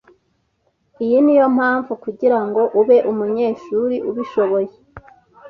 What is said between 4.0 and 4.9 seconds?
ubishoboye